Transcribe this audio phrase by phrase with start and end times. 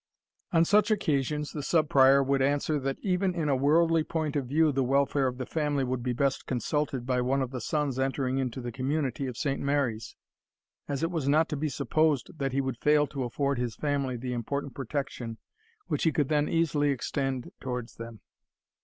[0.51, 4.47] On such occasions the Sub Prior would answer, that even in a worldly point of
[4.47, 7.99] view the welfare of the family would be best consulted by one of the sons
[7.99, 10.15] entering into the community of Saint Mary's,
[10.87, 14.17] as it was not to be supposed that he would fail to afford his family
[14.17, 15.37] the important protection
[15.85, 18.21] which he could then easily extend towards them.